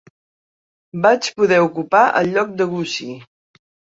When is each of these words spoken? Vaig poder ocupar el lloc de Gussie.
Vaig 1.03 1.27
poder 1.41 1.59
ocupar 1.67 2.01
el 2.21 2.31
lloc 2.37 2.57
de 2.61 2.69
Gussie. 2.75 3.19